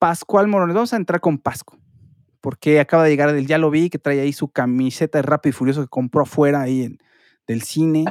Pascual 0.00 0.48
Morones. 0.48 0.74
Vamos 0.74 0.92
a 0.92 0.96
entrar 0.96 1.20
con 1.20 1.38
Pascu. 1.38 1.78
Porque 2.40 2.80
acaba 2.80 3.04
de 3.04 3.10
llegar 3.10 3.32
del 3.32 3.46
Ya 3.46 3.58
lo 3.58 3.70
vi, 3.70 3.90
que 3.90 3.98
trae 3.98 4.18
ahí 4.18 4.32
su 4.32 4.48
camiseta 4.48 5.18
de 5.18 5.22
Rápido 5.22 5.50
y 5.50 5.52
Furioso 5.52 5.82
que 5.82 5.88
compró 5.88 6.22
afuera 6.22 6.62
ahí 6.62 6.98
del 7.46 7.62
cine. 7.62 8.06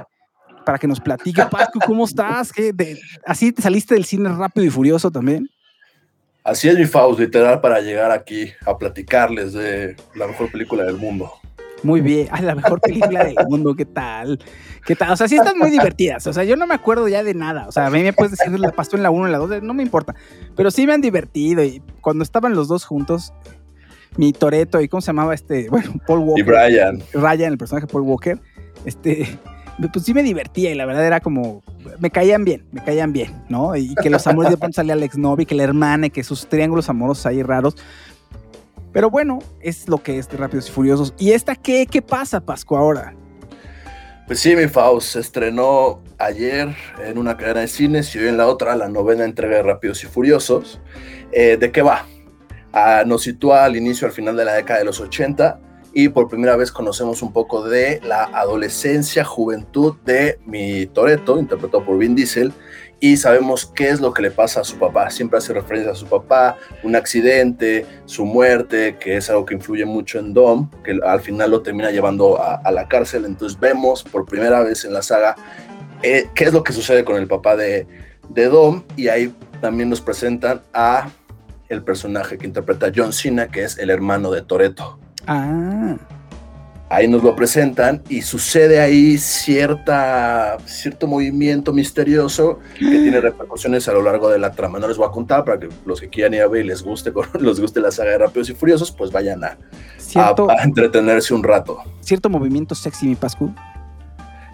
Para 0.66 0.77
que 0.77 0.88
nos 0.88 0.99
platique, 0.99 1.44
Pascu, 1.49 1.80
¿cómo 1.80 2.05
estás? 2.05 2.53
¿Qué, 2.53 2.71
de- 2.73 2.99
¿Así 3.25 3.52
te 3.52 3.61
saliste 3.63 3.95
del 3.95 4.05
cine 4.05 4.30
Rápido 4.30 4.66
y 4.67 4.70
Furioso 4.70 5.09
también? 5.09 5.49
Así 6.44 6.70
es 6.70 6.77
mi 6.77 6.85
Faust, 6.85 7.20
literal, 7.20 7.59
para 7.59 7.81
llegar 7.81 8.11
aquí 8.11 8.52
a 8.66 8.77
platicarles 8.77 9.53
de 9.53 9.95
la 10.16 10.27
mejor 10.27 10.52
película 10.52 10.83
del 10.83 10.97
mundo. 10.97 11.31
Muy 11.83 12.01
bien. 12.01 12.27
Ay, 12.31 12.43
la 12.43 12.55
mejor 12.55 12.81
película 12.81 13.23
del 13.23 13.35
mundo, 13.47 13.75
¿qué 13.75 13.85
tal? 13.85 14.39
¿Qué 14.85 14.95
tal? 14.95 15.11
O 15.11 15.15
sea, 15.15 15.27
sí 15.27 15.35
están 15.35 15.57
muy 15.57 15.71
divertidas. 15.71 16.25
O 16.27 16.33
sea, 16.33 16.43
yo 16.43 16.55
no 16.55 16.67
me 16.67 16.75
acuerdo 16.75 17.07
ya 17.07 17.23
de 17.23 17.33
nada. 17.33 17.67
O 17.67 17.71
sea, 17.71 17.88
a 17.88 17.89
mí 17.89 18.02
me 18.02 18.13
puedes 18.13 18.31
decir 18.31 18.59
la 18.59 18.71
pasó 18.71 18.97
en 18.97 19.03
la 19.03 19.11
1, 19.11 19.25
en 19.27 19.31
la 19.31 19.38
2, 19.38 19.63
no 19.63 19.73
me 19.73 19.83
importa. 19.83 20.15
Pero 20.55 20.71
sí 20.71 20.85
me 20.85 20.93
han 20.93 21.02
divertido. 21.02 21.63
Y 21.63 21.81
cuando 22.02 22.23
estaban 22.23 22.53
los 22.55 22.67
dos 22.67 22.85
juntos, 22.85 23.33
mi 24.17 24.33
Toreto 24.33 24.81
y 24.81 24.88
cómo 24.88 25.02
se 25.02 25.07
llamaba 25.07 25.33
este, 25.33 25.69
bueno, 25.69 25.94
Paul 26.08 26.19
Walker. 26.19 26.44
Y 26.44 26.47
Brian, 26.47 27.03
Ryan, 27.13 27.53
el 27.53 27.58
personaje 27.58 27.88
de 27.88 27.93
Paul 27.93 28.03
Walker, 28.03 28.39
este, 28.86 29.39
pues 29.93 30.05
sí 30.05 30.14
me 30.14 30.23
divertía 30.23 30.71
y 30.71 30.75
la 30.75 30.86
verdad 30.86 31.05
era 31.05 31.19
como, 31.19 31.64
me 31.99 32.09
caían 32.09 32.43
bien, 32.43 32.66
me 32.71 32.83
caían 32.83 33.14
bien, 33.14 33.43
¿no? 33.49 33.75
Y 33.75 33.95
que 33.95 34.09
los 34.09 34.25
amores 34.27 34.52
de 34.52 34.58
pronto 34.58 34.75
salía 34.75 34.93
Alex 34.93 35.17
Novi, 35.17 35.45
que 35.45 35.55
la 35.55 35.64
hermana, 35.64 36.08
y 36.08 36.09
que 36.09 36.23
sus 36.23 36.47
triángulos 36.47 36.89
amorosos 36.89 37.25
ahí 37.25 37.43
raros. 37.43 37.75
Pero 38.92 39.09
bueno, 39.09 39.40
es 39.62 39.88
lo 39.88 40.02
que 40.02 40.18
es 40.18 40.30
de 40.30 40.38
Rápidos 40.38 40.70
y 40.70 40.72
Furiosos. 40.72 41.14
¿Y 41.18 41.32
esta 41.32 41.56
qué? 41.56 41.86
¿Qué 41.86 42.02
pasa, 42.02 42.40
Pascu, 42.40 42.76
ahora? 42.76 43.14
pues 44.30 44.42
sí, 44.42 44.56
mi 44.56 44.68
Faust, 44.68 45.14
se 45.14 45.22
estrenó 45.22 46.04
ayer 46.20 46.76
en 47.04 47.17
una 47.17 47.36
cadena 47.36 47.62
de 47.62 47.67
cines 47.67 48.14
y 48.14 48.20
hoy 48.20 48.28
en 48.28 48.38
la 48.38 48.45
otra, 48.45 48.76
la 48.76 48.88
novena 48.88 49.26
entrega 49.26 49.56
de 49.56 49.64
Rápidos 49.64 50.04
y 50.04 50.06
Furiosos. 50.06 50.80
Eh, 51.32 51.58
¿De 51.58 51.72
qué 51.72 51.82
va? 51.82 52.06
Ah, 52.72 53.02
nos 53.08 53.23
sitúa 53.23 53.66
al 53.66 53.76
inicio, 53.76 54.06
al 54.06 54.14
final 54.14 54.38
de 54.38 54.45
la 54.45 54.54
década 54.54 54.78
de 54.78 54.86
los 54.86 55.00
80 55.00 55.60
y 55.94 56.10
por 56.10 56.28
primera 56.28 56.56
vez 56.56 56.72
conocemos 56.72 57.23
un 57.23 57.34
poco 57.34 57.67
de 57.67 58.02
la 58.04 58.26
adolescencia, 58.26 59.26
juventud 59.26 59.95
de 60.06 60.40
mi 60.45 60.86
Toreto, 60.86 61.40
interpretado 61.40 61.84
por 61.84 61.98
Vin 61.98 62.14
Diesel, 62.14 62.54
y 63.00 63.17
sabemos 63.17 63.66
qué 63.66 63.89
es 63.89 64.02
lo 64.02 64.14
que 64.14 64.22
le 64.22 64.31
pasa 64.31 64.61
a 64.61 64.64
su 64.64 64.78
papá. 64.78 65.09
Siempre 65.09 65.38
hace 65.38 65.53
referencia 65.53 65.92
a 65.94 65.95
su 65.95 66.05
papá, 66.05 66.58
un 66.83 66.95
accidente, 66.95 67.86
su 68.05 68.25
muerte, 68.25 68.97
que 69.00 69.17
es 69.17 69.30
algo 69.30 69.45
que 69.45 69.53
influye 69.53 69.86
mucho 69.86 70.19
en 70.19 70.33
Dom, 70.33 70.69
que 70.83 71.00
al 71.03 71.22
final 71.22 71.52
lo 71.52 71.61
termina 71.61 71.92
llevando 71.92 72.42
a, 72.42 72.70
la 72.72 72.88
cárcel. 72.88 73.25
Entonces 73.25 73.59
vemos 73.59 74.03
por 74.03 74.25
primera 74.25 74.61
vez 74.64 74.83
en 74.83 74.94
la 74.94 75.02
saga 75.02 75.36
eh, 76.03 76.27
qué 76.36 76.45
es 76.45 76.53
lo 76.53 76.64
que 76.64 76.73
sucede 76.73 77.05
con 77.05 77.16
el 77.16 77.27
papá 77.27 77.55
de, 77.55 77.88
de 78.30 78.45
Dom, 78.45 78.83
y 78.95 79.08
ahí 79.08 79.33
también 79.61 79.89
nos 79.89 80.02
presentan 80.02 80.61
a 80.73 81.09
el 81.70 81.83
personaje 81.83 82.38
que 82.38 82.47
interpreta 82.47 82.92
John 82.94 83.14
Cena, 83.14 83.47
que 83.47 83.64
es 83.64 83.77
el 83.77 83.89
hermano 83.89 84.31
de 84.31 84.42
Toreto. 84.42 85.00
Ah, 85.27 85.97
Ahí 86.92 87.08
nos 87.08 87.22
lo 87.22 87.36
presentan 87.36 88.02
y 88.09 88.23
sucede 88.23 88.80
ahí 88.80 89.20
cierta, 89.20 90.58
cierto 90.66 91.05
movimiento 91.05 91.72
misterioso 91.72 92.60
que 92.80 92.86
tiene 92.86 93.22
repercusiones 93.22 93.88
a 93.88 93.94
lo 93.94 94.02
largo 94.02 94.30
de 94.30 94.39
la 94.39 94.52
trama. 94.52 94.80
No 94.80 94.88
les 94.88 94.98
voy 94.98 95.08
a 95.08 95.11
contar 95.11 95.45
para 95.45 95.60
que 95.60 95.70
los 95.86 96.02
que 96.02 96.10
quieran 96.10 96.33
ir 96.33 96.42
a 96.42 96.48
ver 96.48 96.66
y 96.66 96.67
les 96.67 96.82
guste, 96.82 97.14
les 97.39 97.60
guste 97.60 97.80
la 97.80 97.92
saga 97.92 98.11
de 98.11 98.17
Rápidos 98.17 98.49
y 98.49 98.55
Furiosos, 98.55 98.92
pues 98.92 99.11
vayan 99.11 99.44
a, 99.44 99.48
a, 99.48 99.58
cierto, 99.98 100.49
a 100.49 100.64
entretenerse 100.64 101.32
un 101.33 101.44
rato. 101.44 101.80
cierto 102.02 102.28
movimiento 102.28 102.73
sexy, 102.73 103.08
mi 103.08 103.16
Pascu. 103.16 103.54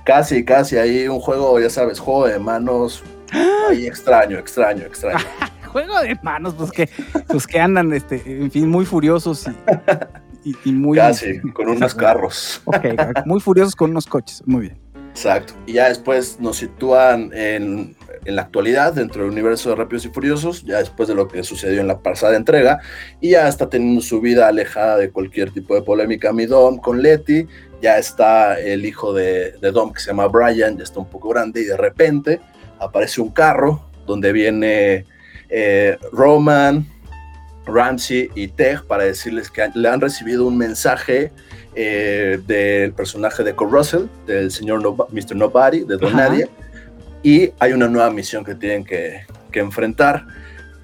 Casi, 0.04 0.44
casi, 0.44 0.78
ahí 0.78 1.08
un 1.08 1.22
juego, 1.22 1.58
ya 1.60 1.70
sabes, 1.70 2.00
juego 2.00 2.28
de 2.28 2.38
manos. 2.38 3.02
Ahí 3.70 3.88
extraño, 3.88 4.38
extraño, 4.38 4.84
extraño. 4.86 5.26
Juego 5.72 6.00
de 6.00 6.18
manos, 6.22 6.54
pues 6.54 6.72
que, 6.72 6.90
pues 7.28 7.48
que 7.48 7.60
andan, 7.60 7.92
este, 7.92 8.22
en 8.26 8.50
fin, 8.52 8.70
muy 8.70 8.86
furiosos 8.86 9.48
y, 9.48 9.52
y- 10.46 10.56
y 10.64 10.72
muy... 10.72 10.98
Casi, 10.98 11.40
con 11.54 11.68
unos 11.70 11.94
carros. 11.94 12.62
Ok, 12.66 12.86
muy 13.26 13.42
furiosos 13.42 13.76
con 13.76 13.92
unos 13.92 14.06
coches, 14.06 14.42
muy 14.46 14.62
bien. 14.62 14.80
Exacto. 15.10 15.54
Y 15.66 15.74
ya 15.74 15.88
después 15.90 16.40
nos 16.42 16.58
sitúan 16.58 17.32
en, 17.34 17.96
en 18.26 18.36
la 18.36 18.42
actualidad 18.42 18.92
dentro 18.94 19.22
del 19.24 19.32
universo 19.32 19.70
de 19.70 19.76
Rápidos 19.78 20.06
y 20.06 20.10
Furiosos, 20.10 20.64
ya 20.66 20.80
después 20.80 21.08
de 21.08 21.16
lo 21.16 21.28
que 21.30 21.42
sucedió 21.44 21.80
en 21.80 21.88
la 21.88 22.00
pasada 22.00 22.36
entrega, 22.36 22.80
y 23.22 23.30
ya 23.32 23.48
está 23.48 23.70
teniendo 23.70 24.02
su 24.02 24.20
vida 24.20 24.48
alejada 24.50 24.98
de 24.98 25.12
cualquier 25.12 25.52
tipo 25.52 25.74
de 25.74 25.84
polémica. 25.84 26.34
Mi 26.34 26.46
Dom 26.48 26.78
con 26.80 27.02
Letty, 27.02 27.48
ya 27.82 27.98
está 27.98 28.60
el 28.60 28.86
hijo 28.86 29.14
de, 29.14 29.54
de 29.62 29.72
Dom 29.72 29.94
que 29.94 30.02
se 30.02 30.08
llama 30.08 30.28
Brian, 30.28 30.78
ya 30.78 30.84
está 30.84 31.00
un 31.00 31.10
poco 31.10 31.30
grande, 31.30 31.62
y 31.62 31.66
de 31.66 31.78
repente 31.78 32.42
aparece 32.80 33.22
un 33.22 33.30
carro 33.32 33.86
donde 34.06 34.34
viene 34.34 35.06
eh, 35.50 35.98
Roman, 36.12 36.86
Ramsey 37.66 38.30
y 38.36 38.48
Tej 38.48 38.80
para 38.88 39.04
decirles 39.04 39.50
que 39.50 39.68
le 39.74 39.90
han 39.90 40.02
recibido 40.02 40.46
un 40.46 40.58
mensaje 40.58 41.32
eh, 41.76 42.40
del 42.46 42.94
personaje 42.94 43.44
de 43.44 43.54
Kurt 43.54 43.72
Russell, 43.72 44.04
del 44.26 44.52
señor 44.52 44.82
Mr. 44.82 45.36
Nobody, 45.36 45.84
de 45.84 45.98
Don 45.98 46.14
Ajá. 46.14 46.30
Nadie, 46.30 46.50
y 47.24 47.52
hay 47.60 47.74
una 47.74 47.88
nueva 47.88 48.10
misión 48.12 48.46
que 48.46 48.56
tienen 48.56 48.86
que, 48.86 49.26
que 49.52 49.60
enfrentar. 49.60 50.26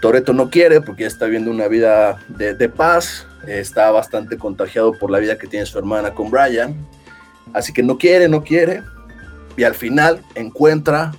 Toreto 0.01 0.33
no 0.33 0.49
quiere 0.49 0.81
porque 0.81 1.03
ya 1.03 1.07
está 1.07 1.27
viendo 1.27 1.51
una 1.51 1.67
vida 1.67 2.19
de, 2.27 2.55
de 2.55 2.69
paz, 2.69 3.27
eh, 3.47 3.59
está 3.59 3.91
bastante 3.91 4.37
contagiado 4.37 4.93
por 4.93 5.11
la 5.11 5.19
vida 5.19 5.37
que 5.37 5.47
tiene 5.47 5.65
su 5.65 5.77
hermana 5.77 6.13
con 6.13 6.31
Brian, 6.31 6.75
así 7.53 7.71
que 7.71 7.83
no 7.83 7.97
quiere, 7.97 8.27
no 8.27 8.43
quiere, 8.43 8.81
y 9.55 9.63
al 9.63 9.75
final 9.75 10.21
encuentra 10.35 11.11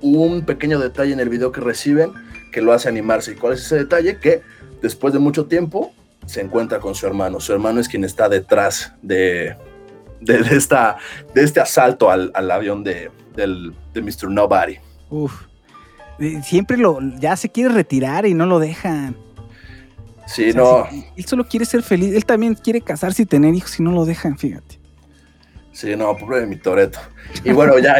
un 0.00 0.44
pequeño 0.44 0.78
detalle 0.78 1.12
en 1.12 1.20
el 1.20 1.28
video 1.28 1.52
que 1.52 1.60
reciben 1.60 2.12
que 2.52 2.60
lo 2.60 2.72
hace 2.72 2.88
animarse. 2.88 3.32
¿Y 3.32 3.34
cuál 3.34 3.54
es 3.54 3.60
ese 3.64 3.76
detalle? 3.76 4.18
Que 4.18 4.42
después 4.82 5.12
de 5.14 5.18
mucho 5.20 5.46
tiempo 5.46 5.92
se 6.26 6.40
encuentra 6.40 6.78
con 6.80 6.94
su 6.94 7.06
hermano. 7.06 7.40
Su 7.40 7.52
hermano 7.52 7.80
es 7.80 7.88
quien 7.88 8.04
está 8.04 8.28
detrás 8.28 8.92
de, 9.02 9.56
de, 10.20 10.38
de 10.42 10.56
esta, 10.56 10.98
de 11.34 11.42
este 11.42 11.60
asalto 11.60 12.10
al, 12.10 12.30
al 12.34 12.50
avión 12.50 12.84
de, 12.84 13.10
del, 13.34 13.74
de 13.94 14.02
Mr. 14.02 14.28
Nobody. 14.30 14.76
Uf. 15.10 15.32
Siempre 16.44 16.76
lo, 16.76 16.98
ya 17.18 17.36
se 17.36 17.48
quiere 17.48 17.74
retirar 17.74 18.26
y 18.26 18.34
no 18.34 18.46
lo 18.46 18.58
dejan. 18.60 19.16
Sí, 20.26 20.50
O 20.50 20.52
sea, 20.52 20.62
no, 20.62 20.86
si- 20.90 21.04
él 21.16 21.24
solo 21.24 21.44
quiere 21.48 21.64
ser 21.66 21.82
feliz. 21.82 22.14
Él 22.14 22.24
también 22.24 22.54
quiere 22.54 22.80
casarse 22.80 23.22
y 23.22 23.26
tener 23.26 23.54
hijos 23.54 23.78
y 23.80 23.82
no 23.82 23.90
lo 23.90 24.04
dejan, 24.04 24.38
fíjate. 24.38 24.78
sí, 25.72 25.96
no, 25.96 26.16
pobre 26.16 26.40
de 26.40 26.46
mi 26.46 26.56
Toreto. 26.56 27.00
Y 27.44 27.50
bueno, 27.52 27.76
ya 27.78 27.94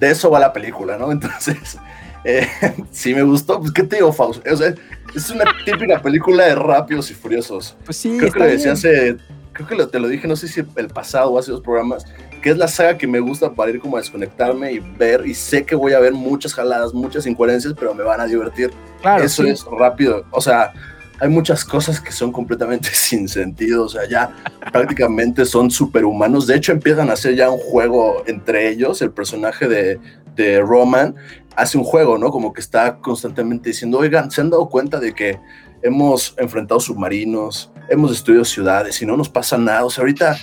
de 0.00 0.10
eso 0.10 0.30
va 0.30 0.40
la 0.40 0.52
película, 0.52 0.98
¿no? 0.98 1.12
Entonces, 1.12 1.78
eh, 2.24 2.46
si 2.90 3.14
me 3.14 3.22
gustó, 3.22 3.60
pues, 3.60 3.72
¿qué 3.72 3.82
te 3.82 3.96
digo, 3.96 4.12
Faust? 4.12 4.46
O 4.46 4.56
sea, 4.56 4.74
es 5.14 5.30
una 5.30 5.44
típica 5.64 6.00
película 6.00 6.46
de 6.46 6.54
rápidos 6.54 7.10
y 7.10 7.14
furiosos. 7.14 7.76
Pues 7.84 7.96
sí, 7.96 8.16
creo 8.18 8.32
que 8.32 8.38
lo 8.38 8.46
decía 8.46 8.72
hace, 8.72 9.16
creo 9.52 9.68
que 9.68 9.74
lo- 9.74 9.88
te 9.88 9.98
lo 10.00 10.08
dije, 10.08 10.26
no 10.28 10.36
sé 10.36 10.48
si 10.48 10.62
el 10.76 10.88
pasado 10.88 11.30
o 11.32 11.38
hace 11.38 11.50
dos 11.50 11.60
programas, 11.60 12.04
que 12.42 12.50
es 12.50 12.56
la 12.56 12.66
saga 12.68 12.98
que 12.98 13.06
me 13.06 13.20
gusta 13.20 13.52
para 13.52 13.70
ir 13.70 13.78
como 13.80 13.96
a 13.96 14.00
desconectarme 14.00 14.72
y 14.72 14.78
ver, 14.80 15.24
y 15.26 15.34
sé 15.34 15.64
que 15.64 15.74
voy 15.76 15.92
a 15.92 16.00
ver 16.00 16.12
muchas 16.12 16.54
jaladas, 16.54 16.92
muchas 16.94 17.26
incoherencias, 17.26 17.74
pero 17.78 17.94
me 17.94 18.02
van 18.02 18.20
a 18.20 18.26
divertir. 18.26 18.70
Claro, 19.00 19.22
Eso 19.24 19.42
sí. 19.44 19.50
es 19.50 19.64
rápido, 19.64 20.24
o 20.30 20.40
sea, 20.40 20.72
hay 21.20 21.28
muchas 21.28 21.64
cosas 21.64 22.00
que 22.00 22.10
son 22.10 22.32
completamente 22.32 22.88
sin 22.92 23.28
sentido, 23.28 23.84
o 23.84 23.88
sea, 23.88 24.08
ya 24.08 24.34
prácticamente 24.72 25.44
son 25.44 25.70
superhumanos, 25.70 26.46
de 26.48 26.56
hecho 26.56 26.72
empiezan 26.72 27.10
a 27.10 27.12
hacer 27.12 27.36
ya 27.36 27.50
un 27.50 27.58
juego 27.58 28.24
entre 28.26 28.68
ellos, 28.70 29.02
el 29.02 29.12
personaje 29.12 29.68
de, 29.68 30.00
de 30.34 30.60
Roman 30.62 31.14
hace 31.56 31.78
un 31.78 31.84
juego, 31.84 32.18
¿no? 32.18 32.30
Como 32.30 32.52
que 32.52 32.60
está 32.60 32.98
constantemente 32.98 33.70
diciendo, 33.70 33.98
oigan, 33.98 34.30
¿se 34.30 34.40
han 34.40 34.50
dado 34.50 34.68
cuenta 34.68 34.98
de 35.00 35.14
que 35.14 35.38
hemos 35.82 36.34
enfrentado 36.38 36.80
submarinos, 36.80 37.70
hemos 37.88 38.10
destruido 38.10 38.44
ciudades 38.44 39.00
y 39.02 39.06
no 39.06 39.16
nos 39.16 39.28
pasa 39.28 39.58
nada? 39.58 39.84
O 39.84 39.90
sea, 39.90 40.02
ahorita 40.02 40.36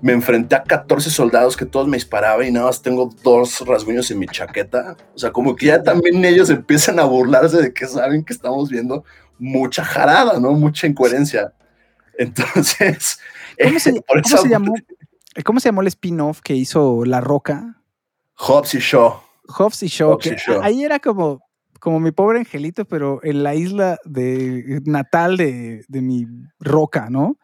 me 0.00 0.12
enfrenté 0.12 0.56
a 0.56 0.64
14 0.64 1.10
soldados 1.10 1.56
que 1.56 1.64
todos 1.64 1.86
me 1.86 1.96
disparaban 1.96 2.46
y 2.46 2.50
nada 2.50 2.66
más 2.66 2.82
tengo 2.82 3.10
dos 3.22 3.60
rasguños 3.66 4.10
en 4.10 4.18
mi 4.18 4.26
chaqueta. 4.26 4.96
O 5.14 5.18
sea, 5.18 5.30
como 5.30 5.54
que 5.54 5.66
ya 5.66 5.82
también 5.82 6.24
ellos 6.24 6.50
empiezan 6.50 6.98
a 6.98 7.04
burlarse 7.04 7.58
de 7.62 7.72
que 7.72 7.86
saben 7.86 8.24
que 8.24 8.32
estamos 8.32 8.68
viendo 8.68 9.04
mucha 9.38 9.84
jarada, 9.84 10.38
¿no? 10.40 10.52
Mucha 10.52 10.86
incoherencia. 10.86 11.52
Entonces, 12.18 13.18
¿Cómo 13.62 13.78
se, 13.78 13.90
eh, 13.90 14.02
por 14.06 14.22
cómo 14.22 14.34
esa- 14.34 14.42
se 14.42 14.48
llamó? 14.48 14.74
¿Cómo 15.44 15.60
se 15.60 15.68
llamó 15.68 15.80
el 15.80 15.86
spin-off 15.86 16.40
que 16.42 16.54
hizo 16.54 17.04
La 17.04 17.20
Roca? 17.20 17.80
Hobbs 18.34 18.74
y 18.74 18.78
Shaw. 18.80 19.14
Hobbs 19.52 19.82
y 19.82 19.88
Shaw. 19.88 20.12
Hobbs 20.12 20.26
y 20.26 20.30
que 20.30 20.36
Shaw. 20.36 20.62
Ahí 20.62 20.84
era 20.84 20.98
como, 20.98 21.40
como 21.80 22.00
mi 22.00 22.10
pobre 22.10 22.40
angelito, 22.40 22.84
pero 22.84 23.20
en 23.22 23.42
la 23.42 23.54
isla 23.54 23.98
de 24.04 24.80
natal 24.84 25.36
de, 25.36 25.84
de 25.88 26.00
mi 26.00 26.26
roca, 26.58 27.08
¿no? 27.10 27.38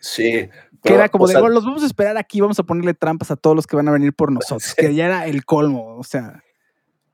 Sí. 0.00 0.50
que 0.82 0.92
era 0.92 1.08
como 1.08 1.26
de, 1.26 1.40
los 1.48 1.64
vamos 1.64 1.82
a 1.82 1.86
esperar 1.86 2.18
aquí, 2.18 2.40
vamos 2.40 2.58
a 2.58 2.62
ponerle 2.62 2.92
trampas 2.92 3.30
a 3.30 3.36
todos 3.36 3.56
los 3.56 3.66
que 3.66 3.74
van 3.74 3.88
a 3.88 3.92
venir 3.92 4.12
por 4.12 4.30
nosotros, 4.32 4.74
que 4.74 4.94
ya 4.94 5.06
era 5.06 5.26
el 5.26 5.44
colmo, 5.44 5.96
o 5.96 6.04
sea. 6.04 6.42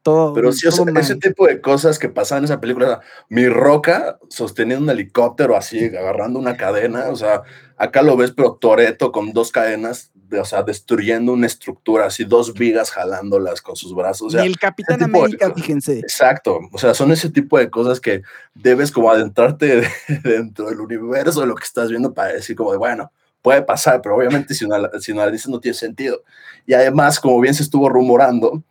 Todo, 0.03 0.33
Pero 0.33 0.51
sí, 0.53 0.67
ese 0.67 1.17
tipo 1.17 1.47
de 1.47 1.61
cosas 1.61 1.99
que 1.99 2.09
pasaban 2.09 2.43
en 2.43 2.47
esa 2.47 2.61
película, 2.61 3.01
mi 3.29 3.49
roca 3.49 4.19
sosteniendo 4.31 4.85
un 4.85 4.91
helicóptero 4.91 5.57
así, 5.57 5.85
agarrando 5.85 6.39
una 6.39 6.57
cadena, 6.57 7.11
o 7.11 7.17
sea, 7.17 7.43
acá 7.77 8.01
lo 8.01 8.17
ves, 8.17 8.33
pero 8.33 8.55
Toreto 8.55 9.13
con 9.13 9.33
dos 9.35 9.53
cadenas, 9.53 10.11
o 10.39 10.45
sea, 10.47 10.63
destruyendo 10.63 11.35
una 11.35 11.47
estructura, 11.47 12.07
así, 12.07 12.25
dos 12.25 12.55
vigas 12.55 12.91
jalándolas 12.91 13.61
con 13.61 13.77
sus 13.77 13.95
brazos. 13.95 14.33
y 14.33 14.39
el 14.39 14.59
Capitán 14.59 15.03
América, 15.03 15.53
fíjense. 15.55 15.99
Exacto, 15.99 16.61
o 16.73 16.79
sea, 16.79 16.95
son 16.95 17.13
ese 17.13 17.29
tipo 17.29 17.59
de 17.59 17.69
cosas 17.69 18.01
que 18.01 18.23
debes 18.55 18.91
como 18.91 19.11
adentrarte 19.11 19.83
dentro 20.25 20.71
del 20.71 20.81
universo 20.81 21.41
de 21.41 21.47
lo 21.47 21.55
que 21.55 21.65
estás 21.65 21.91
viendo 21.91 22.15
para 22.15 22.33
decir 22.33 22.57
como 22.57 22.73
de, 22.73 22.79
bueno, 22.79 23.13
puede 23.43 23.63
pasar, 23.63 24.01
pero 24.03 24.17
obviamente 24.17 24.55
si 24.55 24.67
no, 24.67 24.77
si 25.01 25.13
no 25.13 25.25
la 25.25 25.31
dices 25.31 25.49
no 25.49 25.61
tiene 25.61 25.77
sentido. 25.77 26.23
Y 26.67 26.75
además, 26.75 27.21
como 27.21 27.41
bien 27.41 27.55
se 27.55 27.63
estuvo 27.63 27.89
rumorando, 27.89 28.63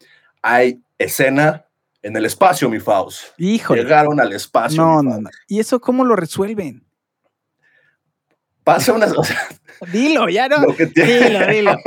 hay 0.41 0.81
escena 0.97 1.65
en 2.01 2.15
el 2.15 2.25
espacio, 2.25 2.69
mi 2.69 2.79
Faust. 2.79 3.23
Híjole. 3.37 3.83
Llegaron 3.83 4.19
al 4.19 4.31
espacio. 4.33 4.81
No, 4.81 5.03
no, 5.03 5.21
no. 5.21 5.29
¿Y 5.47 5.59
eso 5.59 5.79
cómo 5.79 6.05
lo 6.05 6.15
resuelven? 6.15 6.85
Pasa 8.63 8.93
unas. 8.93 9.13
cosas. 9.15 9.37
dilo, 9.91 10.29
ya 10.29 10.47
no. 10.47 10.65
dilo, 10.95 11.47
dilo. 11.47 11.77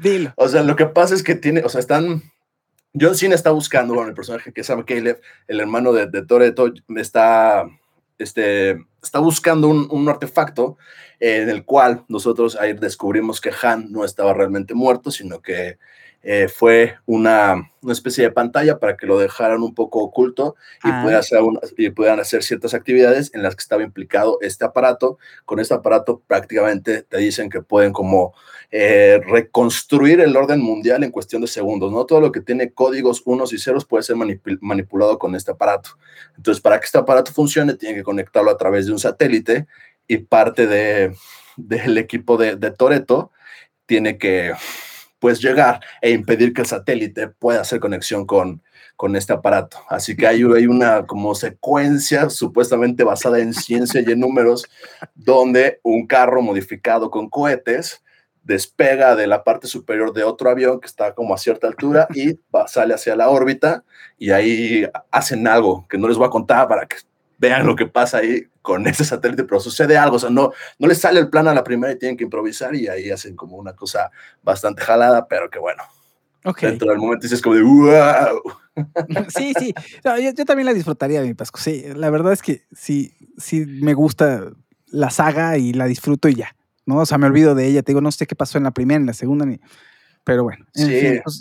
Dilo. 0.00 0.32
O 0.36 0.48
sea, 0.48 0.62
lo 0.62 0.74
que 0.74 0.86
pasa 0.86 1.14
es 1.14 1.22
que 1.22 1.34
tiene, 1.34 1.60
o 1.60 1.68
sea, 1.68 1.80
están. 1.80 2.22
John 2.98 3.16
Cena 3.16 3.34
está 3.34 3.50
buscando, 3.50 3.94
bueno, 3.94 4.08
el 4.08 4.14
personaje 4.14 4.52
que 4.52 4.60
es 4.60 4.68
Sam 4.68 4.84
Caleb, 4.84 5.20
el 5.48 5.58
hermano 5.58 5.92
de, 5.92 6.06
de 6.06 6.24
Toretto, 6.24 6.72
está, 6.96 7.64
este, 8.18 8.84
está 9.02 9.18
buscando 9.18 9.66
un, 9.66 9.88
un, 9.90 10.08
artefacto 10.08 10.78
en 11.18 11.50
el 11.50 11.64
cual 11.64 12.04
nosotros 12.06 12.54
ahí 12.54 12.72
descubrimos 12.74 13.40
que 13.40 13.50
Han 13.62 13.90
no 13.90 14.04
estaba 14.04 14.32
realmente 14.32 14.74
muerto, 14.74 15.10
sino 15.10 15.42
que 15.42 15.78
eh, 16.26 16.48
fue 16.48 16.96
una, 17.04 17.70
una, 17.82 17.92
especie 17.92 18.24
de 18.24 18.30
pantalla 18.30 18.78
para 18.78 18.96
que 18.96 19.06
lo 19.06 19.18
dejaran 19.18 19.62
un 19.62 19.74
poco 19.74 20.02
oculto 20.02 20.56
y, 20.82 20.88
ah. 20.88 21.02
puedan 21.04 21.20
hacer 21.20 21.40
y 21.76 21.90
puedan 21.90 22.18
hacer 22.18 22.42
ciertas 22.42 22.72
actividades 22.72 23.30
en 23.34 23.42
las 23.42 23.54
que 23.54 23.60
estaba 23.60 23.82
implicado 23.82 24.38
este 24.40 24.64
aparato. 24.64 25.18
Con 25.44 25.60
este 25.60 25.74
aparato 25.74 26.22
prácticamente 26.26 27.02
te 27.02 27.18
dicen 27.18 27.50
que 27.50 27.60
pueden 27.60 27.92
como 27.92 28.32
eh, 28.70 29.20
reconstruir 29.26 30.20
el 30.20 30.34
orden 30.34 30.62
mundial 30.62 31.04
en 31.04 31.10
cuestión 31.10 31.42
de 31.42 31.46
segundos, 31.46 31.92
¿no? 31.92 32.06
Todo 32.06 32.22
lo 32.22 32.32
que 32.32 32.40
tiene 32.40 32.72
códigos 32.72 33.20
unos 33.26 33.52
y 33.52 33.58
ceros 33.58 33.84
puede 33.84 34.02
ser 34.02 34.16
manipulado 34.16 35.18
con 35.18 35.34
este 35.34 35.50
aparato. 35.50 35.90
Entonces, 36.38 36.62
para 36.62 36.80
que 36.80 36.86
este 36.86 36.96
aparato 36.96 37.32
funcione, 37.32 37.74
tiene 37.74 37.96
que 37.96 38.02
conectarlo 38.02 38.50
a 38.50 38.56
través 38.56 38.86
de 38.86 38.92
un 38.92 38.98
satélite 38.98 39.66
y 40.08 40.16
parte 40.16 40.66
de, 40.66 41.14
del 41.58 41.98
equipo 41.98 42.38
de, 42.38 42.56
de 42.56 42.70
Toreto 42.70 43.30
tiene 43.84 44.16
que 44.16 44.54
pues 45.24 45.40
llegar 45.40 45.80
e 46.02 46.10
impedir 46.10 46.52
que 46.52 46.60
el 46.60 46.66
satélite 46.66 47.28
pueda 47.28 47.62
hacer 47.62 47.80
conexión 47.80 48.26
con, 48.26 48.62
con 48.94 49.16
este 49.16 49.32
aparato. 49.32 49.78
Así 49.88 50.14
que 50.14 50.26
hay, 50.26 50.44
una 50.44 51.06
como 51.06 51.34
secuencia 51.34 52.28
supuestamente 52.28 53.04
basada 53.04 53.38
en 53.38 53.54
ciencia 53.54 54.02
y 54.02 54.12
en 54.12 54.20
números, 54.20 54.66
donde 55.14 55.80
un 55.82 56.06
carro 56.06 56.42
modificado 56.42 57.10
con 57.10 57.30
cohetes 57.30 58.02
despega 58.42 59.16
de 59.16 59.26
la 59.26 59.44
parte 59.44 59.66
superior 59.66 60.12
de 60.12 60.24
otro 60.24 60.50
avión 60.50 60.78
que 60.78 60.88
está 60.88 61.14
como 61.14 61.32
a 61.32 61.38
cierta 61.38 61.68
altura 61.68 62.06
y 62.14 62.38
va, 62.54 62.68
sale 62.68 62.92
hacia 62.92 63.16
la 63.16 63.30
órbita 63.30 63.82
y 64.18 64.30
ahí 64.30 64.86
hacen 65.10 65.48
algo 65.48 65.86
que 65.88 65.96
no 65.96 66.06
les 66.06 66.18
voy 66.18 66.26
a 66.26 66.30
contar 66.30 66.68
para 66.68 66.84
que 66.84 66.96
vean 67.44 67.66
lo 67.66 67.76
que 67.76 67.86
pasa 67.86 68.18
ahí 68.18 68.46
con 68.62 68.86
ese 68.86 69.04
satélite, 69.04 69.44
pero 69.44 69.60
sucede 69.60 69.96
algo, 69.96 70.16
o 70.16 70.18
sea, 70.18 70.30
no, 70.30 70.52
no 70.78 70.88
les 70.88 70.98
sale 70.98 71.20
el 71.20 71.28
plan 71.28 71.48
a 71.48 71.54
la 71.54 71.64
primera 71.64 71.92
y 71.92 71.98
tienen 71.98 72.16
que 72.16 72.24
improvisar 72.24 72.74
y 72.74 72.88
ahí 72.88 73.10
hacen 73.10 73.36
como 73.36 73.56
una 73.56 73.74
cosa 73.74 74.10
bastante 74.42 74.82
jalada, 74.82 75.28
pero 75.28 75.50
que 75.50 75.58
bueno. 75.58 75.82
Okay. 76.44 76.70
Dentro 76.70 76.90
del 76.90 76.98
momento 76.98 77.22
dices 77.22 77.40
como 77.40 77.56
de 77.56 77.62
wow. 77.62 78.42
Sí, 79.28 79.54
sí, 79.58 79.72
yo, 80.04 80.44
también 80.44 80.66
la 80.66 80.74
disfrutaría, 80.74 81.22
mi 81.22 81.32
Pasco. 81.32 81.58
Sí, 81.58 81.84
la 81.94 82.10
verdad 82.10 82.32
es 82.32 82.42
que 82.42 82.64
sí, 82.72 83.14
sí 83.38 83.64
me 83.66 83.94
gusta 83.94 84.50
la 84.88 85.10
saga 85.10 85.56
y 85.56 85.72
la 85.72 85.86
disfruto 85.86 86.28
y 86.28 86.34
ya, 86.34 86.54
¿no? 86.84 86.98
O 86.98 87.06
sea, 87.06 87.16
me 87.18 87.26
olvido 87.26 87.54
de 87.54 87.66
ella, 87.66 87.82
te 87.82 87.92
digo, 87.92 88.00
no 88.00 88.12
sé 88.12 88.26
qué 88.26 88.34
pasó 88.34 88.58
en 88.58 88.64
la 88.64 88.72
primera, 88.72 89.00
en 89.00 89.06
la 89.06 89.14
segunda, 89.14 89.46
ni... 89.46 89.60
pero 90.24 90.42
bueno. 90.42 90.66
sí, 90.74 91.20
pues 91.22 91.40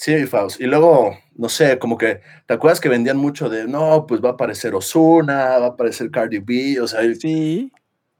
Sí, 0.00 0.24
Faust. 0.24 0.58
Y 0.62 0.64
luego, 0.64 1.14
no 1.34 1.50
sé, 1.50 1.78
como 1.78 1.98
que, 1.98 2.22
¿te 2.46 2.54
acuerdas 2.54 2.80
que 2.80 2.88
vendían 2.88 3.18
mucho 3.18 3.50
de, 3.50 3.68
no, 3.68 4.06
pues 4.06 4.24
va 4.24 4.30
a 4.30 4.32
aparecer 4.32 4.74
Osuna, 4.74 5.58
va 5.58 5.66
a 5.66 5.68
aparecer 5.68 6.10
Cardi 6.10 6.38
B, 6.38 6.80
o 6.80 6.88
sea, 6.88 7.02
sí. 7.16 7.70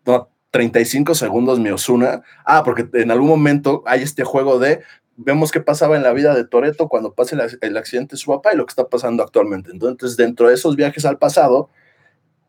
No, 0.05 0.29
35 0.51 1.15
segundos 1.15 1.59
mi 1.59 1.71
Osuna. 1.71 2.21
Ah, 2.45 2.65
porque 2.65 2.87
en 2.93 3.11
algún 3.11 3.29
momento 3.29 3.83
hay 3.87 4.03
este 4.03 4.25
juego 4.25 4.59
de, 4.59 4.83
vemos 5.17 5.51
qué 5.53 5.63
pasaba 5.63 5.97
en 5.97 6.03
la 6.03 6.13
vida 6.13 6.35
de 6.35 6.45
Toreto 6.45 6.87
cuando 6.91 7.15
pasa 7.15 7.35
el, 7.63 7.77
accidente 7.79 8.17
de 8.17 8.19
su 8.19 8.31
papá 8.31 8.51
y 8.53 8.59
lo 8.59 8.67
que 8.67 8.73
está 8.73 8.87
pasando 8.91 9.23
actualmente. 9.23 9.71
Entonces, 9.71 10.19
dentro 10.19 10.49
de 10.49 10.57
esos 10.57 10.77
viajes 10.77 11.07
al 11.07 11.17
pasado, 11.17 11.71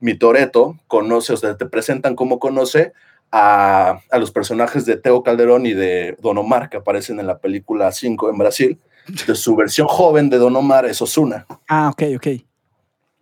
mi 0.01 0.13
Toreto 0.13 0.75
conoce, 0.87 1.31
o 1.31 1.37
sea, 1.37 1.55
te 1.55 1.67
presentan 1.67 2.17
cómo 2.17 2.37
conoce 2.37 2.91
a, 3.31 4.01
a, 4.11 4.19
los 4.19 4.31
personajes 4.31 4.85
de 4.85 4.97
Teo 4.97 5.23
Calderón 5.23 5.65
y 5.65 5.73
de 5.73 6.17
Don 6.19 6.37
Omar 6.37 6.69
que 6.69 6.75
aparecen 6.75 7.17
en 7.21 7.27
la 7.27 7.39
película 7.39 7.93
5 7.93 8.29
en 8.29 8.37
Brasil 8.37 8.81
de 9.27 9.35
su 9.35 9.55
versión 9.55 9.87
joven 9.87 10.29
de 10.29 10.37
Don 10.37 10.55
Omar 10.55 10.85
es 10.85 11.01
Osuna. 11.01 11.45
Ah, 11.67 11.89
ok, 11.89 12.03
ok. 12.15 12.27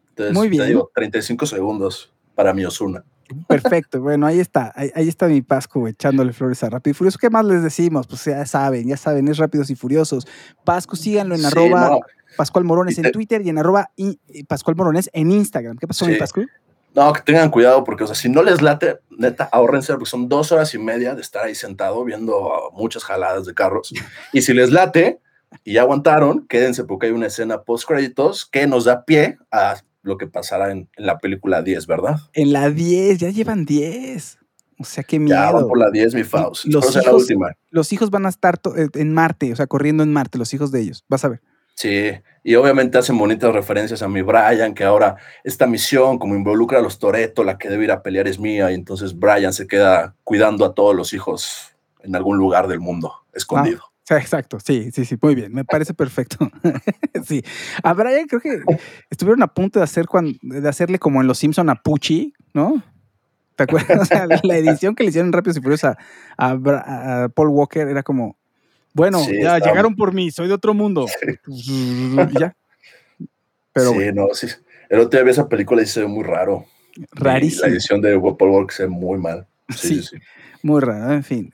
Entonces, 0.10 0.34
Muy 0.34 0.50
bien. 0.50 0.64
Te 0.64 0.70
digo, 0.70 0.92
35 0.94 1.46
segundos 1.46 2.12
para 2.36 2.54
mi 2.54 2.66
Osuna. 2.66 3.04
Perfecto, 3.48 4.02
bueno, 4.02 4.26
ahí 4.26 4.40
está, 4.40 4.74
ahí, 4.76 5.08
está 5.08 5.28
mi 5.28 5.44
Pascu 5.44 5.86
echándole 5.88 6.34
flores 6.34 6.64
a 6.64 6.70
Rápido 6.70 6.92
y 6.92 6.94
Furioso. 6.96 7.20
¿Qué 7.20 7.30
más 7.30 7.46
les 7.46 7.62
decimos? 7.62 8.08
Pues 8.08 8.26
ya 8.26 8.44
saben, 8.46 8.88
ya 8.88 8.98
saben, 8.98 9.28
es 9.28 9.38
Rápidos 9.38 9.70
y 9.70 9.76
Furiosos. 9.76 10.28
Pascu, 10.64 10.96
síganlo 10.96 11.36
en 11.36 11.46
arroba 11.46 12.00
Pascual 12.38 12.64
Morones 12.64 12.98
en 12.98 13.12
Twitter 13.12 13.42
y 13.46 13.50
en 13.50 13.60
arroba 13.60 13.92
Pascual 14.48 14.76
Morones 14.76 15.10
en 15.14 15.32
Instagram. 15.32 15.78
¿Qué 15.78 15.86
pasó, 15.86 16.08
mi 16.08 16.16
Pascu? 16.16 16.46
No, 16.96 17.14
que 17.14 17.22
tengan 17.22 17.52
cuidado 17.52 17.84
porque, 17.84 18.04
o 18.04 18.08
sea, 18.08 18.16
si 18.16 18.30
no 18.30 18.42
les 18.42 18.64
late, 18.64 19.00
neta, 19.12 19.48
ahórrense 19.52 19.94
porque 19.94 20.10
son 20.10 20.28
dos 20.28 20.52
horas 20.52 20.74
y 20.74 20.80
media 20.80 21.14
de 21.14 21.22
estar 21.22 21.46
ahí 21.46 21.54
sentado 21.54 22.04
viendo 22.04 22.72
muchas 22.74 23.04
jaladas 23.04 23.46
de 23.46 23.54
carros. 23.54 23.94
Y 24.34 24.42
si 24.42 24.54
les 24.54 24.72
late, 24.72 25.19
y 25.70 25.74
ya 25.74 25.82
aguantaron, 25.82 26.48
quédense 26.48 26.84
porque 26.84 27.06
hay 27.06 27.12
una 27.12 27.28
escena 27.28 27.62
post 27.62 27.88
créditos 27.88 28.48
que 28.48 28.66
nos 28.66 28.86
da 28.86 29.06
pie 29.06 29.38
a 29.52 29.76
lo 30.02 30.18
que 30.18 30.26
pasará 30.26 30.72
en, 30.72 30.90
la 30.98 31.20
película 31.20 31.62
10, 31.62 31.86
¿verdad? 31.86 32.16
En 32.34 32.54
la 32.54 32.72
10, 32.72 33.20
ya 33.20 33.30
llevan 33.30 33.66
10. 33.66 34.40
O 34.80 34.84
sea, 34.84 35.04
qué 35.04 35.20
miedo. 35.20 35.38
Ya 35.38 35.52
van 35.52 35.68
por 35.68 35.78
la 35.78 35.92
10, 35.92 36.16
mi 36.16 36.24
Faust. 36.24 36.66
Los 36.66 36.90
hijos, 36.90 37.06
la 37.06 37.14
última. 37.14 37.52
los 37.70 37.94
hijos 37.94 38.10
van 38.10 38.26
a 38.26 38.30
estar 38.30 38.60
eh, 38.76 38.88
en 38.96 39.14
Marte, 39.14 39.54
o 39.54 39.56
sea, 39.56 39.68
corriendo 39.68 40.02
en 40.02 40.12
Marte, 40.12 40.40
los 40.40 40.52
hijos 40.56 40.72
de 40.72 40.82
ellos. 40.82 41.06
Vas 41.08 41.24
a 41.24 41.30
ver. 41.30 41.42
Sí, 41.76 42.14
y 42.44 42.56
obviamente 42.56 42.98
hacen 42.98 43.20
bonitas 43.20 43.54
referencias 43.54 44.02
a 44.02 44.08
mi 44.08 44.24
Brian, 44.24 44.74
que 44.74 44.86
ahora 44.86 45.18
esta 45.44 45.68
misión, 45.68 46.18
como 46.18 46.34
involucra 46.34 46.80
a 46.80 46.82
los 46.82 46.98
Toreto, 46.98 47.44
la 47.44 47.60
que 47.60 47.70
debe 47.70 47.84
ir 47.84 47.92
a 47.92 48.02
pelear 48.02 48.28
es 48.28 48.40
mía, 48.40 48.72
y 48.72 48.74
entonces 48.74 49.20
Brian 49.20 49.54
se 49.54 49.68
queda 49.68 50.16
cuidando 50.24 50.66
a 50.66 50.74
todos 50.74 50.96
los 50.96 51.14
hijos 51.14 51.76
en 52.02 52.16
algún 52.16 52.38
lugar 52.40 52.68
del 52.68 52.80
mundo, 52.80 53.14
escondido. 53.36 53.89
Exacto, 54.10 54.60
sí, 54.60 54.92
sí, 54.92 55.06
sí, 55.06 55.16
muy 55.22 55.36
bien, 55.36 55.54
me 55.54 55.64
parece 55.64 55.94
perfecto. 55.94 56.50
sí, 57.26 57.44
a 57.84 57.94
Brian 57.94 58.28
creo 58.28 58.42
que 58.42 58.62
estuvieron 59.10 59.44
a 59.44 59.48
punto 59.48 59.80
de 59.80 59.84
hacer 59.84 60.08
cuando, 60.08 60.34
de 60.42 60.68
hacerle 60.68 60.98
como 60.98 61.22
en 61.22 61.28
Los 61.28 61.38
Simpson 61.38 61.70
a 61.70 61.76
Pucci, 61.76 62.34
¿no? 62.54 62.84
¿Te 63.56 63.64
acuerdas? 63.64 64.02
O 64.02 64.06
sea, 64.06 64.26
la 64.44 64.58
edición 64.58 64.96
que 64.96 65.04
le 65.04 65.10
hicieron 65.10 65.32
Rápidos 65.32 65.58
y 65.58 65.62
Furiosos 65.62 65.96
a, 66.38 67.30
Paul 67.36 67.50
Walker 67.50 67.88
era 67.88 68.02
como, 68.02 68.38
bueno, 68.94 69.22
ya 69.30 69.60
llegaron 69.60 69.96
por 69.96 70.14
mí, 70.14 70.32
soy 70.32 70.48
de 70.48 70.54
otro 70.54 70.74
mundo. 70.74 71.06
y 71.48 72.40
ya. 72.40 72.56
Pero 73.74 73.92
sí, 73.92 74.12
no, 74.14 74.28
sí. 74.34 74.48
El 74.90 75.02
otro 75.02 75.20
día 75.20 75.24
vi 75.24 75.32
esa 75.32 75.48
película 75.48 75.84
y 75.84 75.86
se 75.86 76.02
ve 76.02 76.08
muy 76.08 76.24
raro. 76.24 76.66
Rarísimo. 77.12 77.68
la 77.68 77.74
edición 77.74 78.02
de 78.02 78.20
Paul 78.20 78.50
Walker 78.50 78.76
se 78.76 78.84
ve 78.84 78.90
muy 78.90 79.20
mal. 79.20 79.46
Sí, 79.70 80.02
sí, 80.02 80.04
sí. 80.04 80.18
Muy 80.64 80.82
raro, 80.82 81.14
en 81.14 81.24
fin. 81.24 81.54